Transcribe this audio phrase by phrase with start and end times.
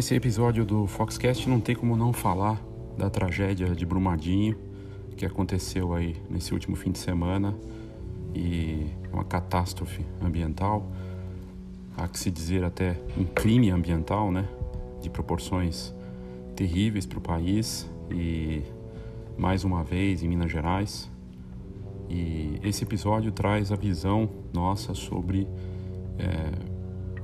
[0.00, 2.58] Nesse episódio do Foxcast não tem como não falar
[2.96, 4.56] da tragédia de Brumadinho
[5.14, 7.54] que aconteceu aí nesse último fim de semana
[8.34, 10.90] e uma catástrofe ambiental,
[11.98, 14.48] há que se dizer até um crime ambiental, né,
[15.02, 15.94] de proporções
[16.56, 18.62] terríveis para o país e
[19.36, 21.10] mais uma vez em Minas Gerais.
[22.08, 25.46] E esse episódio traz a visão nossa sobre
[26.18, 26.52] é,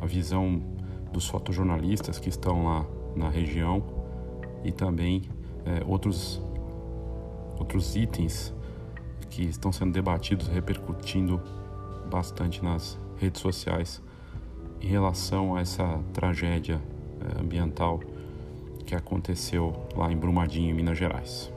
[0.00, 0.73] a visão
[1.14, 3.82] dos fotojornalistas que estão lá na região
[4.64, 5.22] e também
[5.64, 6.42] é, outros,
[7.58, 8.52] outros itens
[9.30, 11.40] que estão sendo debatidos, repercutindo
[12.10, 14.02] bastante nas redes sociais
[14.80, 16.82] em relação a essa tragédia
[17.20, 18.00] é, ambiental
[18.84, 21.53] que aconteceu lá em Brumadinho, em Minas Gerais.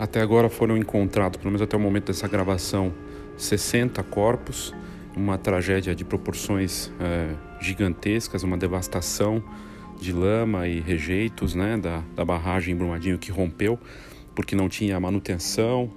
[0.00, 2.90] Até agora foram encontrados, pelo menos até o momento dessa gravação,
[3.36, 4.74] 60 corpos,
[5.14, 9.44] uma tragédia de proporções é, gigantescas, uma devastação
[10.00, 13.78] de lama e rejeitos né, da, da barragem Brumadinho que rompeu
[14.34, 15.92] porque não tinha manutenção.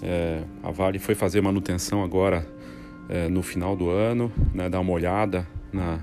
[0.00, 2.48] É, a Vale foi fazer manutenção agora
[3.08, 5.98] é, no final do ano, né, dar uma olhada na,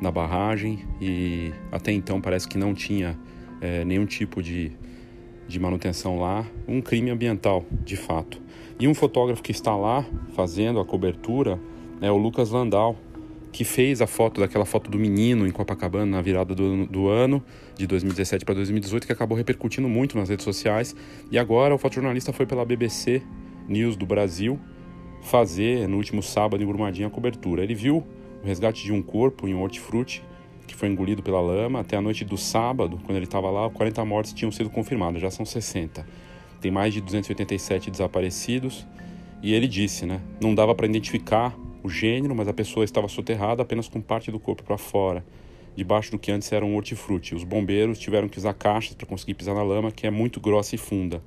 [0.00, 3.18] na barragem e até então parece que não tinha
[3.60, 4.72] é, nenhum tipo de
[5.50, 8.40] de manutenção lá, um crime ambiental, de fato.
[8.78, 11.58] E um fotógrafo que está lá fazendo a cobertura
[12.00, 12.96] é o Lucas Landau,
[13.52, 17.42] que fez a foto daquela foto do menino em Copacabana na virada do, do ano,
[17.76, 20.94] de 2017 para 2018, que acabou repercutindo muito nas redes sociais.
[21.32, 23.20] E agora o fotojornalista foi pela BBC
[23.68, 24.58] News do Brasil
[25.20, 27.64] fazer, no último sábado, em Brumadinho, a cobertura.
[27.64, 28.06] Ele viu
[28.42, 30.22] o resgate de um corpo em hortifruti
[30.70, 31.80] que foi engolido pela lama.
[31.80, 35.30] Até a noite do sábado, quando ele estava lá, 40 mortes tinham sido confirmadas, já
[35.30, 36.06] são 60.
[36.60, 38.86] Tem mais de 287 desaparecidos.
[39.42, 40.20] E ele disse, né?
[40.40, 44.38] Não dava para identificar o gênero, mas a pessoa estava soterrada apenas com parte do
[44.38, 45.24] corpo para fora,
[45.74, 47.34] debaixo do que antes era um hortifruti.
[47.34, 50.74] Os bombeiros tiveram que usar caixas para conseguir pisar na lama, que é muito grossa
[50.74, 51.22] e funda.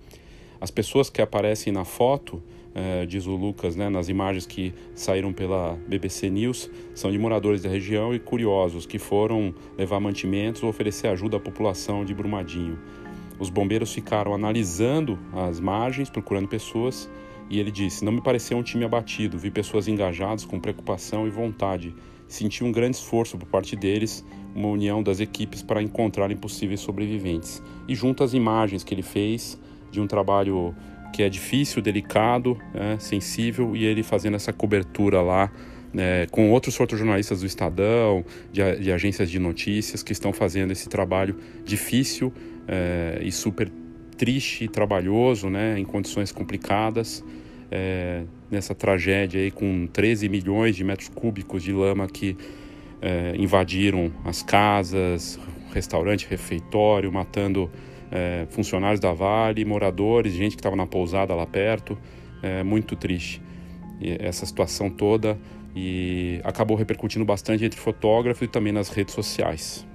[0.62, 2.42] As pessoas que aparecem na foto
[2.76, 7.62] é, diz o Lucas, né, nas imagens que saíram pela BBC News, são de moradores
[7.62, 12.80] da região e curiosos que foram levar mantimentos ou oferecer ajuda à população de Brumadinho.
[13.40, 17.10] Os bombeiros ficaram analisando as margens, procurando pessoas,
[17.50, 21.30] e ele disse: Não me pareceu um time abatido, vi pessoas engajadas com preocupação e
[21.30, 21.94] vontade.
[22.28, 27.62] Senti um grande esforço por parte deles, uma união das equipes para encontrarem possíveis sobreviventes.
[27.88, 29.60] E junto às imagens que ele fez
[29.92, 30.74] de um trabalho
[31.14, 35.52] que é difícil, delicado, é, sensível, e ele fazendo essa cobertura lá
[35.94, 40.90] né, com outros fotojornalistas do Estadão, de, de, agências de notícias que estão fazendo esse
[40.90, 42.34] trabalho difícil
[42.68, 43.72] é, e super
[44.18, 47.24] triste e trabalhoso, né, em condições complicadas,
[47.70, 52.36] é, nessa tragédia aí com 13 milhões de metros cúbicos de lama que
[53.02, 55.40] é, invadiram as casas,
[55.74, 57.70] restaurante, refeitório, matando
[58.14, 61.98] é, funcionários da Vale, moradores, gente que estava na pousada lá perto.
[62.44, 63.42] É muito triste
[64.00, 65.40] e essa situação toda
[65.76, 69.88] e acabou repercutindo bastante entre fotógrafos e também nas redes sociais.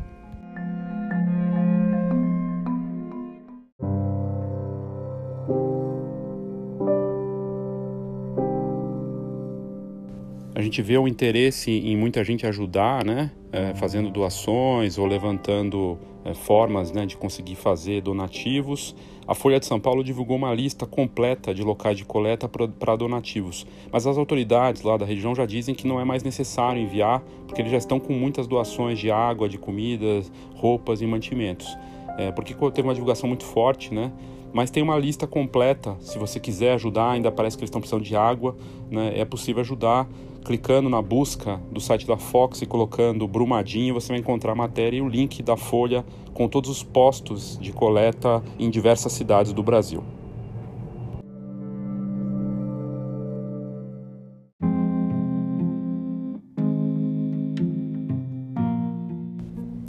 [10.54, 13.30] A gente vê o interesse em muita gente ajudar, né?
[13.50, 18.94] É, fazendo doações ou levantando é, formas né, de conseguir fazer donativos.
[19.26, 23.66] A Folha de São Paulo divulgou uma lista completa de locais de coleta para donativos,
[23.92, 27.60] mas as autoridades lá da região já dizem que não é mais necessário enviar, porque
[27.60, 31.76] eles já estão com muitas doações de água, de comidas, roupas e mantimentos.
[32.18, 34.10] É, porque teve uma divulgação muito forte, né?
[34.52, 35.94] Mas tem uma lista completa.
[36.00, 38.56] Se você quiser ajudar, ainda parece que eles estão precisando de água,
[38.90, 39.12] né?
[39.14, 40.08] É possível ajudar
[40.44, 44.98] clicando na busca do site da Fox e colocando Brumadinho, você vai encontrar a matéria
[44.98, 49.62] e o link da Folha com todos os postos de coleta em diversas cidades do
[49.62, 50.02] Brasil.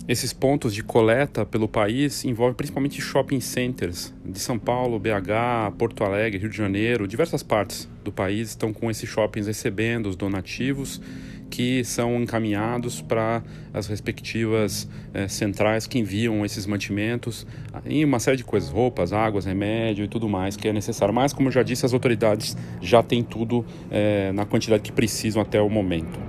[0.09, 6.03] Esses pontos de coleta pelo país envolvem principalmente shopping centers de São Paulo, BH, Porto
[6.03, 10.99] Alegre, Rio de Janeiro, diversas partes do país estão com esses shoppings recebendo os donativos
[11.47, 17.45] que são encaminhados para as respectivas é, centrais que enviam esses mantimentos
[17.85, 21.13] e uma série de coisas, roupas, águas, remédio e tudo mais que é necessário.
[21.13, 25.39] Mas, como eu já disse, as autoridades já têm tudo é, na quantidade que precisam
[25.39, 26.28] até o momento.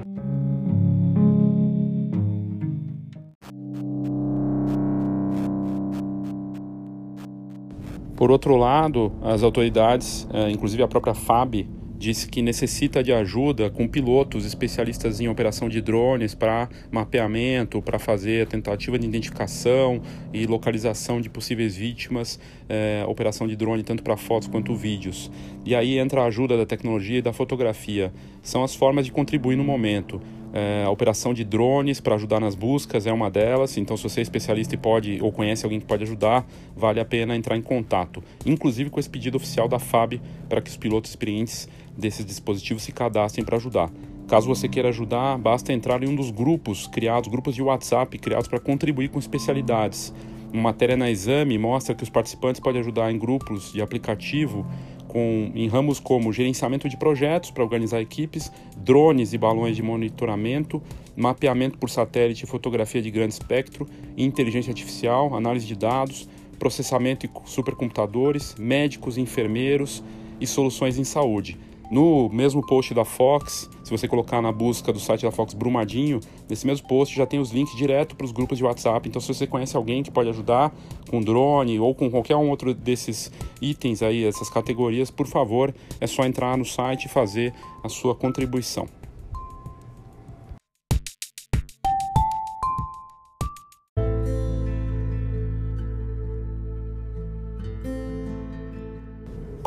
[8.21, 13.71] Por outro lado, as autoridades, eh, inclusive a própria FAB, disse que necessita de ajuda
[13.71, 20.03] com pilotos especialistas em operação de drones para mapeamento, para fazer a tentativa de identificação
[20.35, 22.39] e localização de possíveis vítimas,
[22.69, 25.31] eh, operação de drone tanto para fotos quanto vídeos.
[25.65, 28.13] E aí entra a ajuda da tecnologia e da fotografia.
[28.43, 30.21] São as formas de contribuir no momento.
[30.53, 33.77] É, a operação de drones para ajudar nas buscas é uma delas.
[33.77, 37.05] Então, se você é especialista e pode ou conhece alguém que pode ajudar, vale a
[37.05, 38.23] pena entrar em contato.
[38.45, 42.93] Inclusive com esse pedido oficial da FAB para que os pilotos experientes desses dispositivos se
[42.93, 43.91] cadastrem para ajudar.
[44.27, 48.47] Caso você queira ajudar, basta entrar em um dos grupos criados, grupos de WhatsApp criados
[48.47, 50.15] para contribuir com especialidades.
[50.53, 54.67] Uma matéria na Exame mostra que os participantes podem ajudar em grupos de aplicativo
[55.11, 60.81] com, em ramos como gerenciamento de projetos para organizar equipes, drones e balões de monitoramento,
[61.17, 66.29] mapeamento por satélite e fotografia de grande espectro, inteligência artificial, análise de dados,
[66.61, 70.01] processamento e supercomputadores, médicos, enfermeiros
[70.41, 71.59] e soluções em saúde.
[71.91, 76.21] No mesmo post da Fox, se você colocar na busca do site da Fox Brumadinho,
[76.49, 79.09] nesse mesmo post já tem os links direto para os grupos de WhatsApp.
[79.09, 80.73] Então, se você conhece alguém que pode ajudar
[81.11, 86.07] com drone ou com qualquer um outro desses itens aí, essas categorias, por favor, é
[86.07, 87.53] só entrar no site e fazer
[87.83, 88.87] a sua contribuição.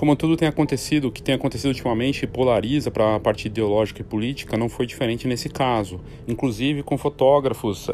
[0.04, 4.04] Como tudo tem acontecido, o que tem acontecido ultimamente polariza para a parte ideológica e
[4.04, 6.02] política, não foi diferente nesse caso.
[6.28, 7.94] Inclusive com fotógrafos uh,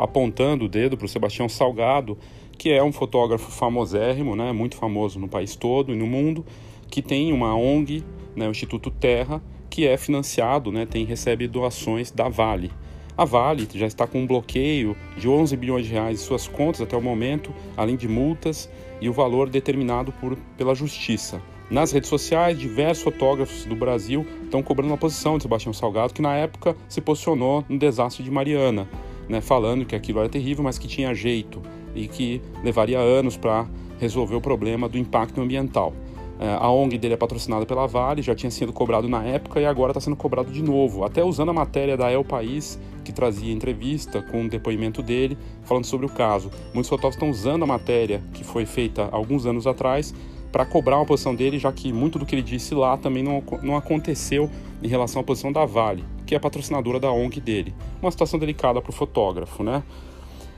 [0.00, 2.16] apontando o dedo para o Sebastião Salgado,
[2.56, 6.42] que é um fotógrafo famosérrimo, né, muito famoso no país todo e no mundo,
[6.90, 8.02] que tem uma ONG,
[8.34, 12.72] né, o Instituto Terra, que é financiado, né, tem recebe doações da Vale.
[13.16, 16.82] A Vale já está com um bloqueio de 11 bilhões de reais em suas contas
[16.82, 18.68] até o momento, além de multas
[19.00, 21.40] e o valor determinado por, pela Justiça.
[21.70, 26.20] Nas redes sociais, diversos fotógrafos do Brasil estão cobrando a posição de Sebastião Salgado, que
[26.20, 28.86] na época se posicionou no desastre de Mariana,
[29.28, 31.62] né, falando que aquilo era terrível, mas que tinha jeito
[31.94, 33.66] e que levaria anos para
[33.98, 35.94] resolver o problema do impacto ambiental.
[36.38, 39.64] É, a ONG dele é patrocinada pela Vale, já tinha sido cobrado na época e
[39.64, 41.04] agora está sendo cobrado de novo.
[41.04, 45.84] Até usando a matéria da El País, que trazia entrevista com o depoimento dele, falando
[45.84, 46.50] sobre o caso.
[46.74, 50.14] Muitos fotógrafos estão usando a matéria que foi feita alguns anos atrás
[50.52, 53.42] para cobrar uma posição dele, já que muito do que ele disse lá também não,
[53.62, 54.50] não aconteceu
[54.82, 57.74] em relação à posição da Vale, que é a patrocinadora da ONG dele.
[58.00, 59.82] Uma situação delicada para o fotógrafo, né?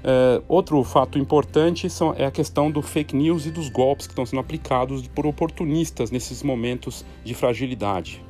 [0.02, 4.12] É, outro fato importante são, é a questão do fake news e dos golpes que
[4.12, 8.24] estão sendo aplicados por oportunistas nesses momentos de fragilidade.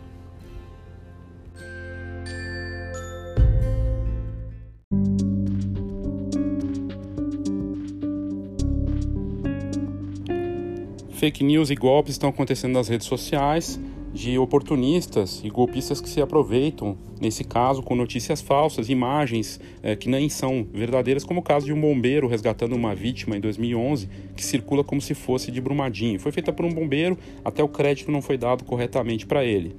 [11.11, 13.79] Fake news e golpes estão acontecendo nas redes sociais
[14.13, 20.09] de oportunistas e golpistas que se aproveitam, nesse caso, com notícias falsas, imagens é, que
[20.09, 24.45] nem são verdadeiras, como o caso de um bombeiro resgatando uma vítima em 2011, que
[24.45, 26.19] circula como se fosse de Brumadinho.
[26.19, 29.77] Foi feita por um bombeiro, até o crédito não foi dado corretamente para ele.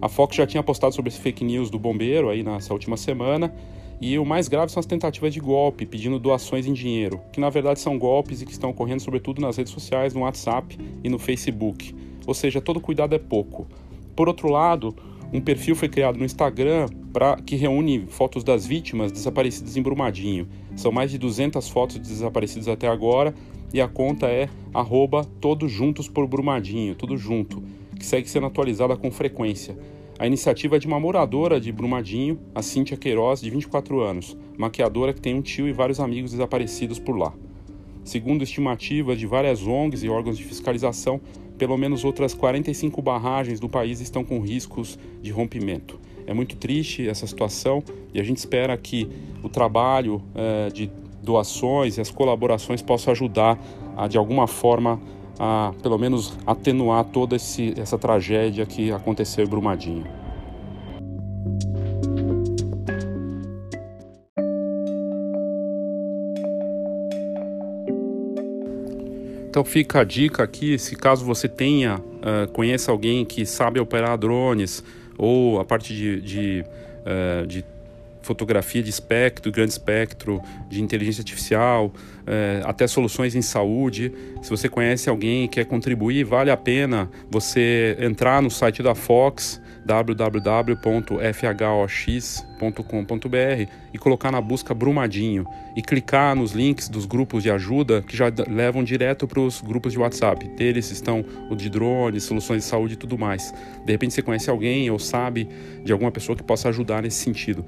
[0.00, 3.54] A Fox já tinha postado sobre esse fake news do bombeiro aí nessa última semana,
[4.00, 7.48] e o mais grave são as tentativas de golpe, pedindo doações em dinheiro, que na
[7.48, 11.18] verdade são golpes e que estão ocorrendo sobretudo nas redes sociais, no WhatsApp e no
[11.18, 11.94] Facebook
[12.26, 13.66] ou seja, todo cuidado é pouco.
[14.14, 14.94] Por outro lado,
[15.32, 20.48] um perfil foi criado no Instagram para que reúne fotos das vítimas desaparecidas em Brumadinho.
[20.76, 23.34] São mais de 200 fotos de desaparecidos até agora
[23.72, 27.62] e a conta é arroba todos juntos por Brumadinho, tudo junto,
[27.98, 29.76] que segue sendo atualizada com frequência.
[30.16, 35.12] A iniciativa é de uma moradora de Brumadinho, a Cíntia Queiroz, de 24 anos, maquiadora
[35.12, 37.34] que tem um tio e vários amigos desaparecidos por lá.
[38.04, 41.20] Segundo estimativas de várias ONGs e órgãos de fiscalização,
[41.58, 45.98] pelo menos outras 45 barragens do país estão com riscos de rompimento.
[46.26, 47.82] É muito triste essa situação
[48.12, 49.08] e a gente espera que
[49.42, 50.90] o trabalho é, de
[51.22, 53.58] doações e as colaborações possam ajudar
[53.96, 55.00] a, de alguma forma,
[55.38, 60.23] a pelo menos atenuar toda esse, essa tragédia que aconteceu em Brumadinho.
[69.54, 74.18] Então fica a dica aqui, se caso você tenha, uh, conheça alguém que sabe operar
[74.18, 74.82] drones
[75.16, 76.64] ou a parte de, de,
[77.06, 77.64] uh, de
[78.24, 81.92] fotografia de espectro, grande espectro, de inteligência artificial,
[82.26, 84.12] é, até soluções em saúde.
[84.42, 88.94] Se você conhece alguém e quer contribuir, vale a pena você entrar no site da
[88.94, 91.14] Fox, www.fhox.com.br
[93.92, 95.44] e colocar na busca Brumadinho
[95.76, 99.92] e clicar nos links dos grupos de ajuda que já levam direto para os grupos
[99.92, 100.48] de WhatsApp.
[100.56, 103.52] Deles estão o de drones, soluções de saúde e tudo mais.
[103.84, 105.48] De repente você conhece alguém ou sabe
[105.84, 107.64] de alguma pessoa que possa ajudar nesse sentido.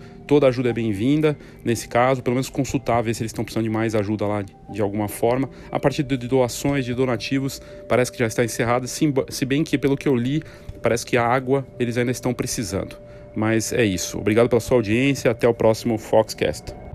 [0.47, 3.71] Toda ajuda é bem-vinda, nesse caso, pelo menos consultar, ver se eles estão precisando de
[3.71, 5.50] mais ajuda lá de alguma forma.
[5.73, 9.97] A partir de doações, de donativos, parece que já está encerrada, se bem que, pelo
[9.97, 10.43] que eu li,
[10.81, 12.97] parece que a água eles ainda estão precisando.
[13.35, 14.19] Mas é isso.
[14.19, 15.33] Obrigado pela sua audiência.
[15.33, 16.86] Até o próximo Foxcast.